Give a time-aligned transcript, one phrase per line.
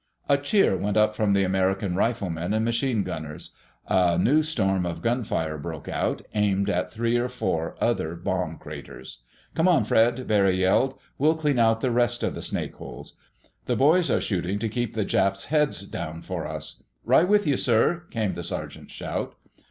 [0.27, 3.51] A cheer went up from the American riflemen and machine gunners.
[3.87, 9.21] A new storm of gunfire broke out, aimed at three or four other bomb craters.
[9.53, 10.97] "Come on, Fred!" Barry yelled.
[11.19, 13.13] "We'll clean out the rest of the snakeholes.
[13.67, 17.55] The boys are shooting to keep the Japs' heads down for us." "Right with you,
[17.55, 19.35] sir!" came the sergeant's shout.